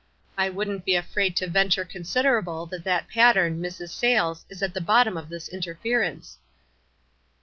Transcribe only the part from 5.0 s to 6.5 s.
of this interference."